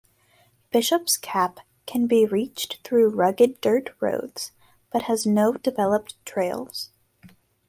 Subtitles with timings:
[0.71, 4.51] Bishop's Cap can be reached through rugged dirt roads,
[4.91, 6.89] but has no developed trails.